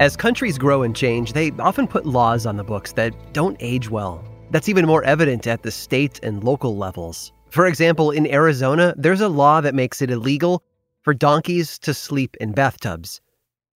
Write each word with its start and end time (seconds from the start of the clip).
As 0.00 0.16
countries 0.16 0.56
grow 0.56 0.82
and 0.82 0.96
change, 0.96 1.34
they 1.34 1.50
often 1.58 1.86
put 1.86 2.06
laws 2.06 2.46
on 2.46 2.56
the 2.56 2.64
books 2.64 2.92
that 2.92 3.14
don't 3.34 3.58
age 3.60 3.90
well. 3.90 4.24
That's 4.50 4.70
even 4.70 4.86
more 4.86 5.04
evident 5.04 5.46
at 5.46 5.62
the 5.62 5.70
state 5.70 6.18
and 6.22 6.42
local 6.42 6.78
levels. 6.78 7.34
For 7.50 7.66
example, 7.66 8.10
in 8.10 8.26
Arizona, 8.26 8.94
there's 8.96 9.20
a 9.20 9.28
law 9.28 9.60
that 9.60 9.74
makes 9.74 10.00
it 10.00 10.10
illegal 10.10 10.62
for 11.02 11.12
donkeys 11.12 11.78
to 11.80 11.92
sleep 11.92 12.34
in 12.40 12.52
bathtubs. 12.52 13.20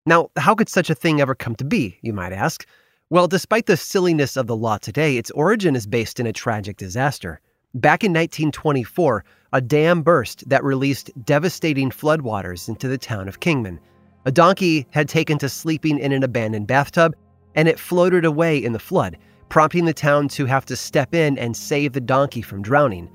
Now, 0.06 0.30
how 0.38 0.54
could 0.54 0.70
such 0.70 0.92
a 0.92 0.96
thing 0.96 1.20
ever 1.20 1.34
come 1.34 1.56
to 1.56 1.66
be, 1.66 1.98
you 2.04 2.14
might 2.14 2.34
ask? 2.34 2.68
Well, 3.10 3.28
despite 3.28 3.66
the 3.66 3.76
silliness 3.76 4.38
of 4.38 4.46
the 4.46 4.56
law 4.56 4.78
today, 4.78 5.18
its 5.18 5.32
origin 5.32 5.76
is 5.76 5.88
based 5.88 6.20
in 6.20 6.28
a 6.28 6.34
tragic 6.34 6.78
disaster. 6.78 7.42
Back 7.74 8.04
in 8.04 8.12
1924, 8.12 9.26
a 9.54 9.62
dam 9.62 10.04
burst 10.04 10.48
that 10.48 10.64
released 10.64 11.10
devastating 11.26 11.90
floodwaters 11.90 12.70
into 12.70 12.88
the 12.88 13.00
town 13.00 13.28
of 13.28 13.40
Kingman. 13.40 13.80
A 14.24 14.32
donkey 14.32 14.86
had 14.92 15.10
taken 15.10 15.40
to 15.40 15.50
sleeping 15.50 15.98
in 15.98 16.12
an 16.12 16.22
abandoned 16.24 16.68
bathtub, 16.68 17.16
and 17.56 17.68
it 17.68 17.80
floated 17.80 18.24
away 18.24 18.64
in 18.64 18.72
the 18.72 18.80
flood, 18.80 19.18
prompting 19.50 19.86
the 19.86 19.94
town 19.94 20.28
to 20.30 20.46
have 20.46 20.64
to 20.66 20.76
step 20.76 21.16
in 21.16 21.40
and 21.40 21.58
save 21.58 21.94
the 21.94 22.02
donkey 22.02 22.44
from 22.44 22.62
drowning. 22.62 23.10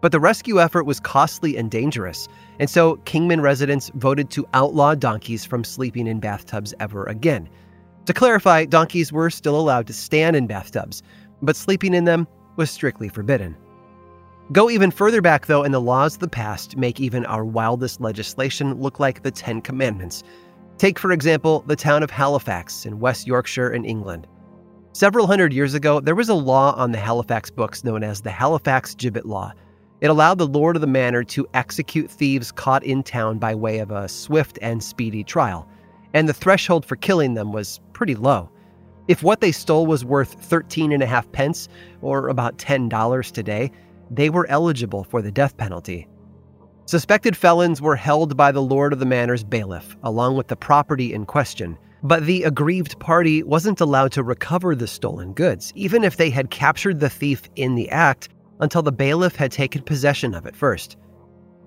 But 0.00 0.10
the 0.10 0.20
rescue 0.20 0.58
effort 0.58 0.84
was 0.84 1.00
costly 1.00 1.58
and 1.58 1.70
dangerous, 1.70 2.28
and 2.58 2.70
so 2.70 2.96
Kingman 3.04 3.42
residents 3.42 3.90
voted 3.94 4.30
to 4.30 4.46
outlaw 4.54 4.94
donkeys 4.94 5.44
from 5.44 5.64
sleeping 5.64 6.06
in 6.06 6.18
bathtubs 6.18 6.72
ever 6.80 7.04
again. 7.04 7.48
To 8.06 8.14
clarify, 8.14 8.64
donkeys 8.64 9.12
were 9.12 9.28
still 9.28 9.60
allowed 9.60 9.86
to 9.88 9.92
stand 9.92 10.34
in 10.34 10.46
bathtubs, 10.46 11.02
but 11.42 11.56
sleeping 11.56 11.92
in 11.92 12.04
them 12.04 12.26
was 12.56 12.70
strictly 12.70 13.10
forbidden. 13.10 13.54
Go 14.50 14.70
even 14.70 14.90
further 14.90 15.20
back, 15.20 15.44
though, 15.44 15.62
and 15.62 15.74
the 15.74 15.80
laws 15.80 16.14
of 16.14 16.20
the 16.20 16.28
past 16.28 16.74
make 16.74 17.00
even 17.00 17.26
our 17.26 17.44
wildest 17.44 18.00
legislation 18.00 18.80
look 18.80 18.98
like 18.98 19.22
the 19.22 19.30
Ten 19.30 19.60
Commandments. 19.60 20.22
Take, 20.78 20.98
for 20.98 21.12
example, 21.12 21.64
the 21.66 21.76
town 21.76 22.02
of 22.02 22.10
Halifax 22.10 22.86
in 22.86 22.98
West 22.98 23.26
Yorkshire 23.26 23.70
in 23.70 23.84
England. 23.84 24.26
Several 24.94 25.26
hundred 25.26 25.52
years 25.52 25.74
ago, 25.74 26.00
there 26.00 26.14
was 26.14 26.30
a 26.30 26.34
law 26.34 26.74
on 26.76 26.92
the 26.92 26.98
Halifax 26.98 27.50
books 27.50 27.84
known 27.84 28.02
as 28.02 28.22
the 28.22 28.30
Halifax 28.30 28.94
Gibbet 28.94 29.26
Law. 29.26 29.52
It 30.00 30.08
allowed 30.08 30.38
the 30.38 30.46
lord 30.46 30.76
of 30.76 30.80
the 30.80 30.86
manor 30.86 31.24
to 31.24 31.46
execute 31.52 32.10
thieves 32.10 32.50
caught 32.50 32.84
in 32.84 33.02
town 33.02 33.38
by 33.38 33.54
way 33.54 33.80
of 33.80 33.90
a 33.90 34.08
swift 34.08 34.58
and 34.62 34.82
speedy 34.82 35.24
trial, 35.24 35.68
and 36.14 36.26
the 36.26 36.32
threshold 36.32 36.86
for 36.86 36.96
killing 36.96 37.34
them 37.34 37.52
was 37.52 37.80
pretty 37.92 38.14
low. 38.14 38.50
If 39.08 39.22
what 39.22 39.42
they 39.42 39.52
stole 39.52 39.84
was 39.84 40.06
worth 40.06 40.42
13 40.42 40.92
and 40.92 41.02
a 41.02 41.06
half 41.06 41.30
pence, 41.32 41.68
or 42.00 42.28
about 42.28 42.56
$10 42.56 43.32
today, 43.32 43.70
they 44.10 44.30
were 44.30 44.46
eligible 44.48 45.04
for 45.04 45.22
the 45.22 45.32
death 45.32 45.56
penalty. 45.56 46.08
Suspected 46.86 47.36
felons 47.36 47.82
were 47.82 47.96
held 47.96 48.36
by 48.36 48.50
the 48.50 48.62
lord 48.62 48.92
of 48.92 48.98
the 48.98 49.06
manor's 49.06 49.44
bailiff, 49.44 49.96
along 50.02 50.36
with 50.36 50.48
the 50.48 50.56
property 50.56 51.12
in 51.12 51.26
question. 51.26 51.76
But 52.02 52.24
the 52.24 52.44
aggrieved 52.44 52.98
party 52.98 53.42
wasn't 53.42 53.80
allowed 53.80 54.12
to 54.12 54.22
recover 54.22 54.74
the 54.74 54.86
stolen 54.86 55.32
goods, 55.34 55.72
even 55.74 56.04
if 56.04 56.16
they 56.16 56.30
had 56.30 56.50
captured 56.50 57.00
the 57.00 57.10
thief 57.10 57.42
in 57.56 57.74
the 57.74 57.90
act, 57.90 58.30
until 58.60 58.82
the 58.82 58.92
bailiff 58.92 59.36
had 59.36 59.52
taken 59.52 59.82
possession 59.82 60.34
of 60.34 60.46
it 60.46 60.56
first. 60.56 60.96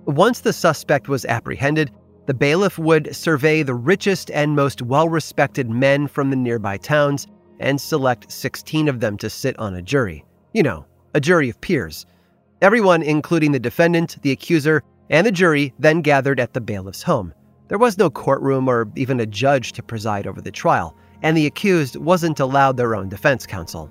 Once 0.06 0.40
the 0.40 0.54
suspect 0.54 1.08
was 1.08 1.26
apprehended, 1.26 1.92
the 2.26 2.34
bailiff 2.34 2.80
would 2.80 3.16
survey 3.16 3.62
the 3.62 3.76
richest 3.76 4.32
and 4.32 4.56
most 4.56 4.82
well 4.82 5.10
respected 5.10 5.70
men 5.70 6.08
from 6.08 6.30
the 6.30 6.36
nearby 6.36 6.78
towns 6.78 7.28
and 7.60 7.80
select 7.80 8.32
16 8.32 8.88
of 8.88 9.00
them 9.00 9.18
to 9.18 9.30
sit 9.30 9.58
on 9.60 9.76
a 9.76 9.82
jury. 9.82 10.26
You 10.54 10.64
know, 10.64 10.86
a 11.14 11.20
jury 11.20 11.50
of 11.50 11.62
peers. 11.62 12.06
Everyone, 12.62 13.02
including 13.02 13.52
the 13.52 13.60
defendant, 13.60 14.18
the 14.22 14.32
accuser, 14.32 14.84
and 15.10 15.26
the 15.26 15.32
jury, 15.32 15.74
then 15.80 16.02
gathered 16.02 16.40
at 16.40 16.54
the 16.54 16.62
bailiff's 16.62 17.02
home. 17.02 17.34
There 17.70 17.80
was 17.80 17.98
no 17.98 18.12
courtroom 18.12 18.68
or 18.68 18.88
even 18.96 19.20
a 19.20 19.26
judge 19.26 19.72
to 19.74 19.82
preside 19.82 20.28
over 20.28 20.42
the 20.42 20.52
trial, 20.52 20.96
and 21.24 21.36
the 21.36 21.48
accused 21.48 21.96
wasn't 21.96 22.40
allowed 22.40 22.78
their 22.78 22.96
own 22.96 23.10
defense 23.10 23.48
counsel. 23.48 23.90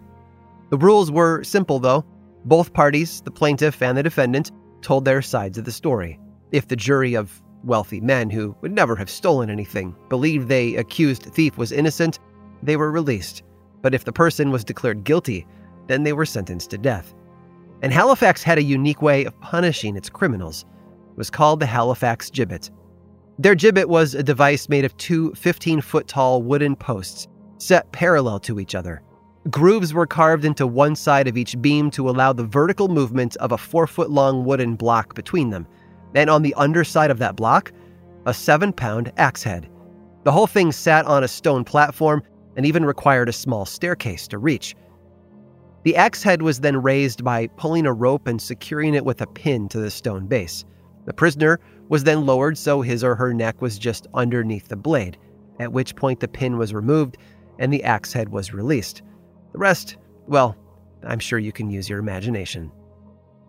The 0.71 0.79
rules 0.79 1.11
were 1.11 1.43
simple, 1.43 1.81
though. 1.81 2.05
Both 2.45 2.73
parties, 2.73 3.21
the 3.23 3.33
plaintiff 3.33 3.83
and 3.83 3.99
the 3.99 4.05
defendant, 4.05 4.53
told 4.83 5.05
their 5.05 5.21
sides 5.21 5.59
of 5.59 5.65
the 5.65 5.73
story. 5.73 6.21
If 6.53 6.69
the 6.69 6.77
jury 6.77 7.15
of 7.15 7.43
wealthy 7.65 8.01
men 8.01 8.31
who 8.31 8.55
would 8.61 8.73
never 8.73 8.95
have 8.95 9.11
stolen 9.11 9.51
anything 9.51 9.97
believed 10.09 10.49
the 10.49 10.77
accused 10.77 11.25
thief 11.25 11.59
was 11.59 11.73
innocent, 11.73 12.21
they 12.63 12.77
were 12.77 12.93
released. 12.93 13.43
But 13.83 13.95
if 13.95 14.05
the 14.05 14.13
person 14.13 14.53
was 14.53 14.63
declared 14.63 15.03
guilty, 15.03 15.45
then 15.89 16.05
they 16.05 16.13
were 16.13 16.25
sentenced 16.25 16.71
to 16.71 16.79
death. 16.79 17.15
And 17.83 17.93
Halifax 17.93 18.43
had 18.43 18.59
a 18.59 18.63
unique 18.63 19.03
way 19.03 19.25
of 19.25 19.39
punishing 19.41 19.97
its 19.97 20.11
criminals. 20.11 20.65
It 21.13 21.17
was 21.17 21.31
called 21.31 21.61
the 21.61 21.67
Halifax 21.67 22.31
Gibbet. 22.31 22.71
Their 23.39 23.55
gibbet 23.55 23.89
was 23.89 24.15
a 24.15 24.23
device 24.23 24.69
made 24.69 24.85
of 24.85 24.97
two 24.99 25.33
15 25.35 25.81
foot 25.81 26.07
tall 26.07 26.43
wooden 26.43 26.77
posts 26.77 27.27
set 27.57 27.91
parallel 27.93 28.39
to 28.41 28.61
each 28.61 28.75
other. 28.75 29.03
Grooves 29.49 29.95
were 29.95 30.07
carved 30.07 30.45
into 30.45 30.67
one 30.67 30.95
side 30.95 31.27
of 31.27 31.39
each 31.39 31.61
beam 31.63 31.91
to 31.93 32.11
allow 32.11 32.35
the 32.35 32.45
vertical 32.45 32.89
movement 32.89 33.37
of 33.37 33.53
a 33.53 33.59
four 33.59 33.87
foot 33.87 34.11
long 34.11 34.45
wooden 34.45 34.75
block 34.77 35.15
between 35.15 35.49
them. 35.49 35.67
And 36.15 36.29
on 36.29 36.43
the 36.43 36.55
underside 36.55 37.11
of 37.11 37.19
that 37.19 37.37
block, 37.37 37.73
a 38.27 38.35
seven 38.35 38.73
pound 38.73 39.13
axe 39.17 39.43
head. 39.43 39.71
The 40.25 40.33
whole 40.33 40.47
thing 40.47 40.73
sat 40.73 41.07
on 41.07 41.25
a 41.25 41.29
stone 41.29 41.65
platform 41.65 42.23
and 42.57 42.67
even 42.67 42.85
required 42.85 43.31
a 43.31 43.33
small 43.33 43.65
staircase 43.65 44.29
to 44.29 44.39
reach. 44.39 44.75
The 45.83 45.97
axe 45.97 46.23
head 46.23 46.43
was 46.43 46.61
then 46.61 46.83
raised 46.83 47.25
by 47.25 47.47
pulling 47.47 47.87
a 47.87 47.93
rope 47.93 48.27
and 48.27 48.41
securing 48.41 48.95
it 48.95 49.05
with 49.05 49.23
a 49.23 49.27
pin 49.27 49.69
to 49.71 49.79
the 49.79 49.91
stone 49.91 50.27
base. 50.27 50.65
The 51.07 51.15
prisoner 51.15 51.59
was 51.89 52.05
then 52.05 52.27
lowered 52.27 52.59
so 52.59 52.83
his 52.83 53.03
or 53.03 53.15
her 53.15 53.33
neck 53.33 53.63
was 53.63 53.79
just 53.79 54.07
underneath 54.13 54.69
the 54.69 54.77
blade, 54.77 55.17
at 55.59 55.73
which 55.73 55.97
point 55.97 56.21
the 56.21 56.29
pin 56.29 56.59
was 56.59 56.75
removed 56.75 57.17
and 57.59 57.73
the 57.73 57.83
axe 57.83 58.13
head 58.13 58.29
was 58.29 58.53
released. 58.53 59.03
The 59.53 59.59
rest, 59.59 59.97
well, 60.27 60.55
I'm 61.03 61.19
sure 61.19 61.39
you 61.39 61.53
can 61.53 61.71
use 61.71 61.89
your 61.89 61.99
imagination. 61.99 62.71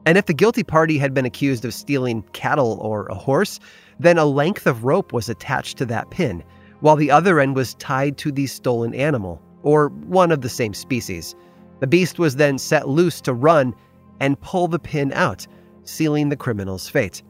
And 0.06 0.18
if 0.18 0.25
the 0.25 0.34
guilty 0.34 0.64
party 0.64 0.97
had 0.97 1.14
been 1.14 1.25
accused 1.25 1.66
of 1.66 1.74
stealing 1.74 2.24
cattle 2.34 2.80
or 2.81 3.08
a 3.08 3.16
horse, 3.16 3.59
then 4.00 4.18
a 4.18 4.25
length 4.25 4.66
of 4.68 4.86
rope 4.86 5.14
was 5.14 5.30
attached 5.30 5.78
to 5.78 5.86
that 5.88 6.09
pin, 6.09 6.44
while 6.80 6.96
the 6.96 7.12
other 7.12 7.40
end 7.40 7.56
was 7.56 7.75
tied 7.75 8.18
to 8.20 8.31
the 8.31 8.47
stolen 8.47 8.96
animal, 8.96 9.41
or 9.64 9.90
one 9.90 10.31
of 10.31 10.41
the 10.41 10.50
same 10.50 10.74
species. 10.74 11.36
The 11.81 11.88
beast 11.88 12.19
was 12.19 12.36
then 12.36 12.58
set 12.58 12.88
loose 12.88 13.19
to 13.22 13.34
run 13.34 13.75
and 14.19 14.40
pull 14.40 14.68
the 14.68 14.80
pin 14.80 15.12
out, 15.14 15.46
sealing 15.84 16.30
the 16.30 16.38
criminal's 16.38 16.88
fate. 16.88 17.24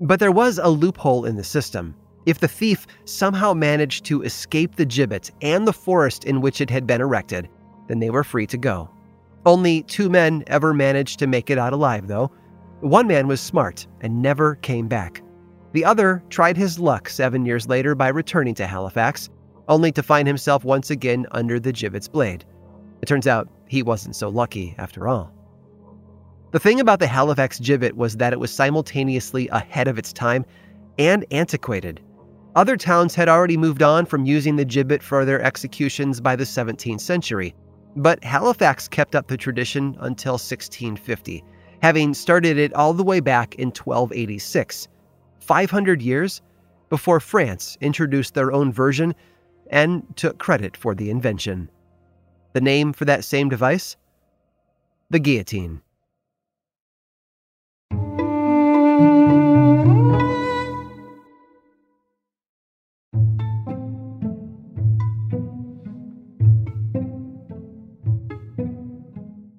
But 0.00 0.18
there 0.18 0.32
was 0.32 0.58
a 0.58 0.68
loophole 0.68 1.26
in 1.26 1.36
the 1.36 1.44
system. 1.44 1.94
If 2.24 2.40
the 2.40 2.48
thief 2.48 2.86
somehow 3.04 3.52
managed 3.52 4.06
to 4.06 4.22
escape 4.22 4.74
the 4.74 4.86
gibbet 4.86 5.30
and 5.42 5.68
the 5.68 5.74
forest 5.74 6.24
in 6.24 6.40
which 6.40 6.60
it 6.62 6.70
had 6.70 6.86
been 6.86 7.02
erected, 7.02 7.48
then 7.86 8.00
they 8.00 8.10
were 8.10 8.24
free 8.24 8.46
to 8.46 8.56
go. 8.56 8.90
Only 9.44 9.82
two 9.82 10.08
men 10.08 10.42
ever 10.46 10.74
managed 10.74 11.18
to 11.18 11.26
make 11.26 11.50
it 11.50 11.58
out 11.58 11.74
alive, 11.74 12.08
though. 12.08 12.32
One 12.80 13.06
man 13.06 13.28
was 13.28 13.40
smart 13.40 13.86
and 14.00 14.22
never 14.22 14.56
came 14.56 14.88
back. 14.88 15.22
The 15.72 15.84
other 15.84 16.22
tried 16.30 16.56
his 16.56 16.78
luck 16.78 17.10
seven 17.10 17.44
years 17.44 17.68
later 17.68 17.94
by 17.94 18.08
returning 18.08 18.54
to 18.54 18.66
Halifax, 18.66 19.28
only 19.68 19.92
to 19.92 20.02
find 20.02 20.26
himself 20.26 20.64
once 20.64 20.90
again 20.90 21.26
under 21.32 21.60
the 21.60 21.72
gibbet's 21.72 22.08
blade. 22.08 22.44
It 23.02 23.06
turns 23.06 23.26
out 23.26 23.48
he 23.68 23.82
wasn't 23.82 24.16
so 24.16 24.28
lucky 24.28 24.74
after 24.78 25.08
all. 25.08 25.32
The 26.52 26.60
thing 26.60 26.80
about 26.80 27.00
the 27.00 27.06
Halifax 27.06 27.58
gibbet 27.58 27.94
was 27.94 28.16
that 28.16 28.32
it 28.32 28.40
was 28.40 28.50
simultaneously 28.50 29.48
ahead 29.48 29.88
of 29.88 29.98
its 29.98 30.12
time 30.12 30.44
and 30.98 31.24
antiquated. 31.30 32.00
Other 32.54 32.76
towns 32.76 33.14
had 33.14 33.28
already 33.28 33.56
moved 33.56 33.82
on 33.82 34.06
from 34.06 34.24
using 34.24 34.56
the 34.56 34.64
gibbet 34.64 35.02
for 35.02 35.24
their 35.24 35.42
executions 35.42 36.20
by 36.20 36.36
the 36.36 36.44
17th 36.44 37.00
century, 37.00 37.54
but 37.96 38.22
Halifax 38.24 38.88
kept 38.88 39.14
up 39.14 39.26
the 39.26 39.36
tradition 39.36 39.96
until 40.00 40.34
1650, 40.34 41.44
having 41.82 42.14
started 42.14 42.56
it 42.56 42.72
all 42.72 42.94
the 42.94 43.04
way 43.04 43.20
back 43.20 43.54
in 43.56 43.68
1286, 43.68 44.88
500 45.40 46.00
years 46.00 46.40
before 46.88 47.20
France 47.20 47.76
introduced 47.80 48.34
their 48.34 48.52
own 48.52 48.72
version 48.72 49.14
and 49.70 50.02
took 50.16 50.38
credit 50.38 50.76
for 50.76 50.94
the 50.94 51.10
invention. 51.10 51.68
The 52.56 52.62
name 52.62 52.94
for 52.94 53.04
that 53.04 53.22
same 53.22 53.50
device? 53.50 53.96
The 55.10 55.18
guillotine. 55.18 55.82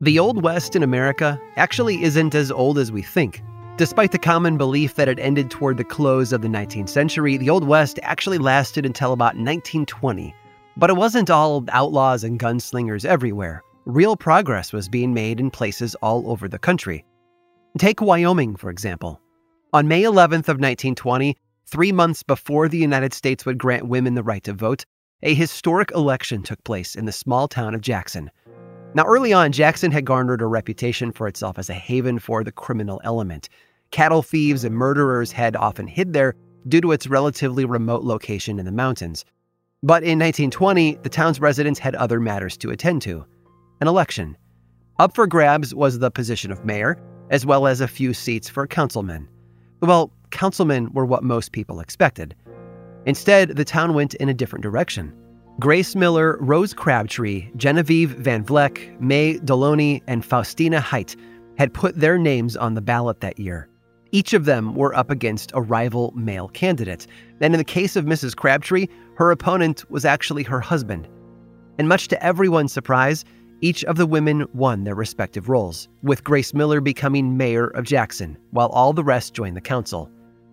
The 0.01 0.17
Old 0.17 0.41
West 0.41 0.75
in 0.75 0.81
America 0.81 1.39
actually 1.55 2.01
isn't 2.01 2.33
as 2.33 2.49
old 2.49 2.79
as 2.79 2.91
we 2.91 3.03
think. 3.03 3.43
Despite 3.77 4.11
the 4.11 4.17
common 4.17 4.57
belief 4.57 4.95
that 4.95 5.07
it 5.07 5.19
ended 5.19 5.51
toward 5.51 5.77
the 5.77 5.83
close 5.83 6.33
of 6.33 6.41
the 6.41 6.47
19th 6.47 6.89
century, 6.89 7.37
the 7.37 7.51
Old 7.51 7.67
West 7.67 7.99
actually 8.01 8.39
lasted 8.39 8.87
until 8.87 9.13
about 9.13 9.35
1920, 9.35 10.33
but 10.77 10.91
it 10.91 10.95
wasn't 10.95 11.31
all 11.31 11.65
outlaws 11.71 12.23
and 12.23 12.39
gunslingers 12.39 13.03
everywhere. 13.03 13.63
Real 13.85 14.15
progress 14.15 14.71
was 14.71 14.87
being 14.87 15.11
made 15.11 15.39
in 15.39 15.49
places 15.49 15.95
all 16.03 16.29
over 16.29 16.47
the 16.47 16.59
country. 16.59 17.03
Take 17.79 17.99
Wyoming, 17.99 18.55
for 18.55 18.69
example. 18.69 19.19
On 19.73 19.87
May 19.87 20.03
11th 20.03 20.49
of 20.49 20.59
1920, 20.59 21.35
three 21.65 21.91
months 21.91 22.21
before 22.21 22.69
the 22.69 22.77
United 22.77 23.13
States 23.13 23.43
would 23.43 23.57
grant 23.57 23.87
women 23.87 24.13
the 24.13 24.21
right 24.21 24.43
to 24.43 24.53
vote, 24.53 24.85
a 25.23 25.33
historic 25.33 25.89
election 25.95 26.43
took 26.43 26.63
place 26.63 26.93
in 26.93 27.05
the 27.05 27.11
small 27.11 27.47
town 27.47 27.73
of 27.73 27.81
Jackson. 27.81 28.29
Now, 28.93 29.05
early 29.05 29.33
on, 29.33 29.51
Jackson 29.51 29.91
had 29.91 30.05
garnered 30.05 30.41
a 30.41 30.45
reputation 30.45 31.11
for 31.11 31.27
itself 31.27 31.57
as 31.57 31.71
a 31.71 31.73
haven 31.73 32.19
for 32.19 32.43
the 32.43 32.51
criminal 32.51 33.01
element. 33.03 33.49
Cattle 33.89 34.21
thieves 34.21 34.63
and 34.63 34.75
murderers 34.75 35.31
had 35.31 35.55
often 35.55 35.87
hid 35.87 36.13
there 36.13 36.35
due 36.67 36.81
to 36.81 36.91
its 36.91 37.07
relatively 37.07 37.65
remote 37.65 38.03
location 38.03 38.59
in 38.59 38.65
the 38.65 38.71
mountains. 38.71 39.25
But 39.87 40.03
in 40.03 40.19
1920, 40.19 40.95
the 40.95 41.07
town's 41.07 41.39
residents 41.39 41.79
had 41.79 41.95
other 41.95 42.19
matters 42.19 42.57
to 42.57 42.71
attend 42.71 43.01
to 43.03 43.25
an 43.79 43.87
election. 43.87 44.35
Up 44.99 45.15
for 45.15 45.25
grabs 45.25 45.73
was 45.73 45.99
the 45.99 46.11
position 46.11 46.51
of 46.51 46.65
mayor, 46.65 46.97
as 47.29 47.45
well 47.45 47.67
as 47.67 47.79
a 47.79 47.87
few 47.87 48.13
seats 48.13 48.49
for 48.49 48.67
councilmen. 48.67 49.29
Well, 49.79 50.11
councilmen 50.31 50.91
were 50.91 51.05
what 51.05 51.23
most 51.23 51.53
people 51.53 51.79
expected. 51.79 52.35
Instead, 53.05 53.55
the 53.55 53.63
town 53.63 53.93
went 53.93 54.13
in 54.15 54.27
a 54.27 54.33
different 54.33 54.61
direction. 54.61 55.13
Grace 55.57 55.95
Miller, 55.95 56.37
Rose 56.41 56.73
Crabtree, 56.73 57.49
Genevieve 57.55 58.09
Van 58.09 58.43
Vleck, 58.43 58.99
May 58.99 59.35
Deloney, 59.35 60.01
and 60.05 60.25
Faustina 60.25 60.81
Haight 60.81 61.15
had 61.57 61.73
put 61.73 61.95
their 61.95 62.17
names 62.17 62.57
on 62.57 62.73
the 62.73 62.81
ballot 62.81 63.21
that 63.21 63.39
year. 63.39 63.69
Each 64.11 64.33
of 64.33 64.45
them 64.45 64.75
were 64.75 64.95
up 64.95 65.11
against 65.11 65.51
a 65.53 65.61
rival 65.61 66.13
male 66.15 66.49
candidate. 66.49 67.07
And 67.39 67.53
in 67.53 67.57
the 67.57 67.63
case 67.63 67.95
of 67.95 68.05
Mrs. 68.05 68.35
Crabtree, 68.35 68.87
her 69.17 69.31
opponent 69.31 69.83
was 69.89 70.05
actually 70.05 70.43
her 70.43 70.59
husband. 70.59 71.07
And 71.79 71.89
much 71.89 72.07
to 72.09 72.23
everyone's 72.23 72.71
surprise, 72.71 73.25
each 73.61 73.83
of 73.85 73.97
the 73.97 74.05
women 74.05 74.45
won 74.53 74.83
their 74.83 74.93
respective 74.93 75.49
roles, 75.49 75.89
with 76.03 76.23
Grace 76.23 76.53
Miller 76.53 76.79
becoming 76.79 77.35
mayor 77.35 77.69
of 77.69 77.83
Jackson, 77.83 78.37
while 78.51 78.67
all 78.67 78.93
the 78.93 79.03
rest 79.03 79.33
joined 79.33 79.57
the 79.57 79.61
council. 79.61 80.11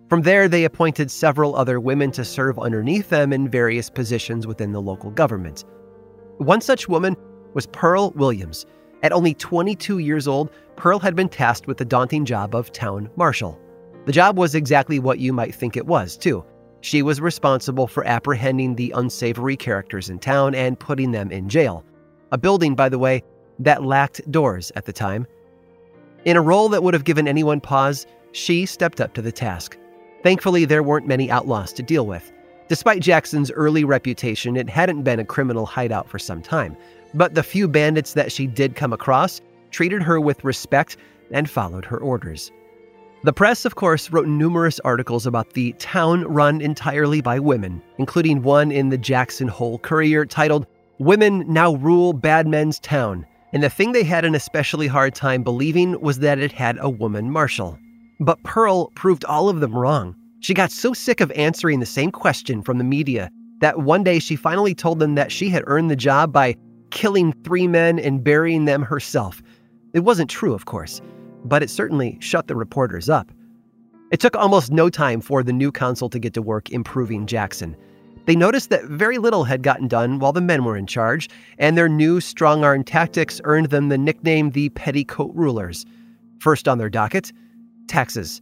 From 0.09 0.23
there, 0.23 0.47
they 0.47 0.63
appointed 0.63 1.11
several 1.11 1.55
other 1.55 1.79
women 1.79 2.09
to 2.13 2.25
serve 2.25 2.57
underneath 2.57 3.09
them 3.09 3.31
in 3.31 3.47
various 3.47 3.87
positions 3.87 4.47
within 4.47 4.71
the 4.71 4.81
local 4.81 5.11
government. 5.11 5.63
One 6.39 6.59
such 6.59 6.89
woman 6.89 7.15
was 7.53 7.67
Pearl 7.67 8.13
Williams. 8.15 8.65
At 9.03 9.13
only 9.13 9.35
22 9.35 9.99
years 9.99 10.27
old, 10.27 10.49
Pearl 10.75 10.97
had 10.97 11.15
been 11.15 11.29
tasked 11.29 11.67
with 11.67 11.77
the 11.77 11.85
daunting 11.85 12.25
job 12.25 12.55
of 12.55 12.71
town 12.71 13.11
marshal. 13.15 13.59
The 14.07 14.11
job 14.11 14.39
was 14.39 14.55
exactly 14.55 14.97
what 14.97 15.19
you 15.19 15.33
might 15.33 15.53
think 15.53 15.77
it 15.77 15.85
was, 15.85 16.17
too. 16.17 16.43
She 16.85 17.01
was 17.01 17.19
responsible 17.19 17.87
for 17.87 18.05
apprehending 18.05 18.75
the 18.75 18.91
unsavory 18.91 19.57
characters 19.57 20.07
in 20.07 20.19
town 20.19 20.53
and 20.53 20.79
putting 20.79 21.09
them 21.09 21.31
in 21.31 21.49
jail. 21.49 21.83
A 22.31 22.37
building, 22.37 22.75
by 22.75 22.89
the 22.89 22.99
way, 22.99 23.23
that 23.57 23.83
lacked 23.83 24.29
doors 24.31 24.71
at 24.75 24.85
the 24.85 24.93
time. 24.93 25.25
In 26.25 26.37
a 26.37 26.43
role 26.43 26.69
that 26.69 26.83
would 26.83 26.93
have 26.93 27.03
given 27.03 27.27
anyone 27.27 27.59
pause, 27.59 28.05
she 28.33 28.67
stepped 28.67 29.01
up 29.01 29.15
to 29.15 29.23
the 29.23 29.31
task. 29.31 29.79
Thankfully, 30.21 30.63
there 30.63 30.83
weren't 30.83 31.07
many 31.07 31.31
outlaws 31.31 31.73
to 31.73 31.81
deal 31.81 32.05
with. 32.05 32.31
Despite 32.67 33.01
Jackson's 33.01 33.49
early 33.49 33.83
reputation, 33.83 34.55
it 34.55 34.69
hadn't 34.69 35.01
been 35.01 35.19
a 35.19 35.25
criminal 35.25 35.65
hideout 35.65 36.07
for 36.07 36.19
some 36.19 36.43
time. 36.43 36.77
But 37.15 37.33
the 37.33 37.41
few 37.41 37.67
bandits 37.67 38.13
that 38.13 38.31
she 38.31 38.45
did 38.45 38.75
come 38.75 38.93
across 38.93 39.41
treated 39.71 40.03
her 40.03 40.21
with 40.21 40.43
respect 40.43 40.97
and 41.31 41.49
followed 41.49 41.85
her 41.85 41.97
orders. 41.97 42.51
The 43.25 43.33
press, 43.33 43.65
of 43.65 43.73
course, 43.73 44.11
wrote 44.11 44.27
numerous 44.27 44.79
articles 44.81 45.25
about 45.25 45.53
the 45.53 45.71
town 45.79 46.25
run 46.25 46.61
entirely 46.61 47.21
by 47.21 47.39
women, 47.39 47.81
including 47.97 48.43
one 48.43 48.71
in 48.71 48.89
the 48.89 48.99
Jackson 48.99 49.47
Hole 49.47 49.79
Courier 49.79 50.27
titled, 50.27 50.67
Women 50.99 51.43
Now 51.51 51.73
Rule 51.73 52.13
Bad 52.13 52.45
Men's 52.45 52.79
Town. 52.79 53.25
And 53.51 53.63
the 53.63 53.69
thing 53.71 53.93
they 53.93 54.03
had 54.03 54.25
an 54.25 54.35
especially 54.35 54.85
hard 54.85 55.15
time 55.15 55.41
believing 55.41 55.99
was 56.01 56.19
that 56.19 56.37
it 56.37 56.51
had 56.51 56.77
a 56.79 56.87
woman 56.87 57.31
marshal. 57.31 57.79
But 58.19 58.43
Pearl 58.43 58.91
proved 58.91 59.25
all 59.25 59.49
of 59.49 59.59
them 59.59 59.75
wrong. 59.75 60.15
She 60.41 60.53
got 60.53 60.69
so 60.69 60.93
sick 60.93 61.19
of 61.19 61.31
answering 61.31 61.79
the 61.79 61.87
same 61.87 62.11
question 62.11 62.61
from 62.61 62.77
the 62.77 62.83
media 62.83 63.31
that 63.59 63.79
one 63.79 64.03
day 64.03 64.19
she 64.19 64.35
finally 64.35 64.75
told 64.75 64.99
them 64.99 65.15
that 65.15 65.31
she 65.31 65.49
had 65.49 65.63
earned 65.65 65.89
the 65.89 65.95
job 65.95 66.31
by 66.31 66.57
killing 66.91 67.33
three 67.43 67.67
men 67.67 67.97
and 67.97 68.23
burying 68.23 68.65
them 68.65 68.83
herself. 68.83 69.41
It 69.95 70.01
wasn't 70.01 70.29
true, 70.29 70.53
of 70.53 70.65
course, 70.65 71.01
but 71.45 71.63
it 71.63 71.69
certainly 71.69 72.17
shut 72.19 72.47
the 72.47 72.55
reporters 72.55 73.09
up. 73.09 73.31
It 74.11 74.19
took 74.19 74.35
almost 74.35 74.71
no 74.71 74.89
time 74.89 75.21
for 75.21 75.41
the 75.41 75.53
new 75.53 75.71
council 75.71 76.09
to 76.09 76.19
get 76.19 76.33
to 76.33 76.41
work 76.41 76.69
improving 76.69 77.25
Jackson. 77.25 77.75
They 78.25 78.35
noticed 78.35 78.69
that 78.71 78.85
very 78.85 79.17
little 79.17 79.43
had 79.43 79.61
gotten 79.61 79.87
done 79.87 80.19
while 80.19 80.33
the 80.33 80.41
men 80.41 80.63
were 80.63 80.77
in 80.77 80.87
charge, 80.87 81.29
and 81.59 81.77
their 81.77 81.89
new 81.89 82.19
strong 82.19 82.63
arm 82.63 82.83
tactics 82.83 83.39
earned 83.43 83.69
them 83.69 83.89
the 83.89 83.97
nickname 83.97 84.51
the 84.51 84.69
Petticoat 84.69 85.31
Rulers. 85.35 85.85
First 86.39 86.67
on 86.67 86.77
their 86.77 86.89
docket, 86.89 87.31
taxes. 87.87 88.41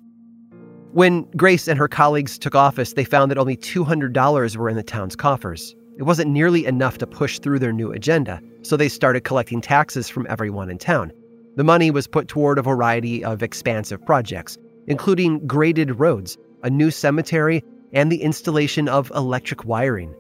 When 0.92 1.24
Grace 1.36 1.68
and 1.68 1.78
her 1.80 1.88
colleagues 1.88 2.38
took 2.38 2.56
office, 2.56 2.94
they 2.94 3.04
found 3.04 3.32
that 3.32 3.38
only 3.38 3.58
$200 3.58 4.56
were 4.56 4.70
in 4.70 4.76
the 4.76 4.84
town's 4.84 5.16
coffers. 5.16 5.76
It 5.98 6.04
wasn't 6.04 6.32
nearly 6.32 6.66
enough 6.66 6.98
to 7.00 7.08
push 7.08 7.40
through 7.40 7.60
their 7.60 7.74
new 7.74 7.92
agenda, 7.92 8.42
so 8.62 8.78
they 8.78 8.90
started 8.90 9.24
collecting 9.24 9.60
taxes 9.60 10.08
from 10.08 10.28
everyone 10.30 10.70
in 10.70 10.78
town. 10.78 11.12
The 11.56 11.64
money 11.64 11.92
was 11.92 12.08
put 12.08 12.28
toward 12.28 12.58
a 12.58 12.64
variety 12.64 13.24
of 13.24 13.44
expansive 13.44 14.04
projects, 14.06 14.58
including 14.88 15.46
graded 15.46 16.00
roads, 16.00 16.38
a 16.64 16.70
new 16.70 16.90
cemetery, 16.90 17.64
and 17.94 18.12
the 18.12 18.24
installation 18.24 18.88
of 18.88 19.12
electric 19.16 19.64
wiring. 19.66 20.16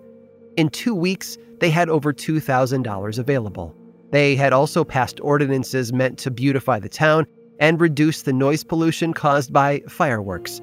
In 0.57 0.69
two 0.69 0.94
weeks, 0.94 1.38
they 1.59 1.71
had 1.71 1.89
over 1.89 2.13
$2,000 2.13 3.19
available. 3.19 3.75
They 4.12 4.35
had 4.35 4.53
also 4.53 4.83
passed 4.83 5.19
ordinances 5.21 5.91
meant 5.91 6.19
to 6.19 6.30
beautify 6.30 6.80
the 6.80 6.89
town 6.89 7.25
and 7.59 7.81
reduce 7.81 8.21
the 8.21 8.33
noise 8.33 8.63
pollution 8.63 9.13
caused 9.13 9.51
by 9.51 9.81
fireworks. 9.89 10.62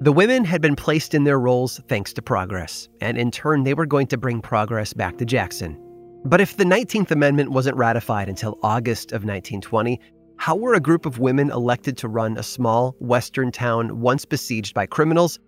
The 0.00 0.12
women 0.12 0.44
had 0.44 0.60
been 0.60 0.76
placed 0.76 1.14
in 1.14 1.24
their 1.24 1.40
roles 1.40 1.80
thanks 1.88 2.12
to 2.14 2.22
progress, 2.22 2.88
and 3.00 3.16
in 3.16 3.30
turn, 3.30 3.62
they 3.62 3.72
were 3.72 3.86
going 3.86 4.08
to 4.08 4.18
bring 4.18 4.42
progress 4.42 4.92
back 4.92 5.16
to 5.18 5.24
Jackson. 5.24 5.80
But 6.26 6.40
if 6.40 6.56
the 6.56 6.64
19th 6.64 7.10
Amendment 7.10 7.50
wasn't 7.50 7.76
ratified 7.76 8.30
until 8.30 8.58
August 8.62 9.12
of 9.12 9.24
1920, 9.24 10.00
how 10.36 10.56
were 10.56 10.72
a 10.72 10.80
group 10.80 11.04
of 11.04 11.18
women 11.18 11.50
elected 11.50 11.98
to 11.98 12.08
run 12.08 12.38
a 12.38 12.42
small 12.42 12.96
western 12.98 13.52
town 13.52 14.00
once 14.00 14.24
besieged 14.24 14.72
by 14.72 14.86
criminals? 14.86 15.38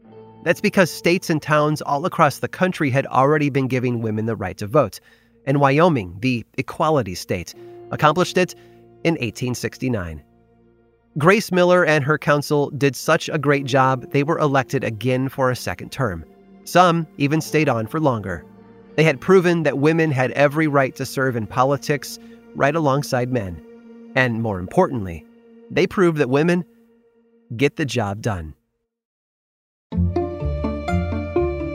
That's 0.44 0.60
because 0.60 0.90
states 0.90 1.30
and 1.30 1.40
towns 1.40 1.80
all 1.80 2.04
across 2.04 2.40
the 2.40 2.48
country 2.48 2.90
had 2.90 3.06
already 3.06 3.48
been 3.48 3.68
giving 3.68 4.02
women 4.02 4.26
the 4.26 4.36
right 4.36 4.58
to 4.58 4.66
vote. 4.66 5.00
And 5.46 5.60
Wyoming, 5.60 6.18
the 6.20 6.44
equality 6.58 7.14
state, 7.14 7.54
accomplished 7.90 8.36
it 8.36 8.54
in 9.02 9.14
1869. 9.14 10.22
Grace 11.16 11.50
Miller 11.50 11.86
and 11.86 12.04
her 12.04 12.18
council 12.18 12.68
did 12.70 12.94
such 12.94 13.30
a 13.30 13.38
great 13.38 13.64
job, 13.64 14.10
they 14.10 14.22
were 14.22 14.38
elected 14.38 14.84
again 14.84 15.30
for 15.30 15.50
a 15.50 15.56
second 15.56 15.90
term. 15.90 16.22
Some 16.64 17.06
even 17.16 17.40
stayed 17.40 17.70
on 17.70 17.86
for 17.86 17.98
longer. 17.98 18.44
They 18.96 19.04
had 19.04 19.20
proven 19.20 19.62
that 19.62 19.78
women 19.78 20.10
had 20.10 20.32
every 20.32 20.66
right 20.66 20.96
to 20.96 21.06
serve 21.06 21.36
in 21.36 21.46
politics 21.46 22.18
right 22.54 22.74
alongside 22.74 23.30
men. 23.30 23.62
And 24.14 24.42
more 24.42 24.58
importantly, 24.58 25.24
they 25.70 25.86
proved 25.86 26.18
that 26.18 26.30
women 26.30 26.64
get 27.56 27.76
the 27.76 27.84
job 27.84 28.22
done. 28.22 28.54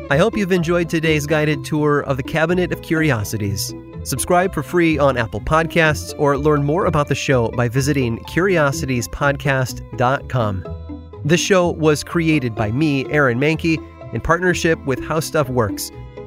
I 0.10 0.18
hope 0.18 0.36
you've 0.36 0.52
enjoyed 0.52 0.90
today's 0.90 1.26
guided 1.26 1.64
tour 1.64 2.02
of 2.02 2.18
the 2.18 2.24
Cabinet 2.24 2.74
of 2.74 2.82
Curiosities. 2.82 3.74
Subscribe 4.04 4.54
for 4.54 4.64
free 4.64 4.98
on 4.98 5.16
Apple 5.16 5.40
Podcasts 5.40 6.14
or 6.20 6.38
learn 6.38 6.66
more 6.66 6.86
about 6.86 7.08
the 7.08 7.16
show 7.16 7.48
by 7.52 7.70
visiting 7.70 8.18
curiositiespodcast.com. 8.26 11.12
This 11.24 11.40
show 11.40 11.70
was 11.70 12.04
created 12.04 12.56
by 12.56 12.72
me, 12.72 13.06
Aaron 13.12 13.40
Mahnke, 13.40 13.78
in 14.14 14.20
partnership 14.20 14.84
with 14.86 15.02
How 15.04 15.22
Stuff 15.22 15.48
Works. 15.50 15.92